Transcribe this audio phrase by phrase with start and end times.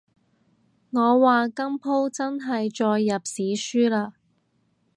[0.89, 4.13] 我話今舖真係載入史書喇